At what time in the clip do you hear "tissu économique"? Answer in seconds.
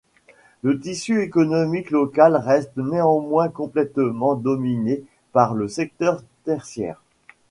0.79-1.91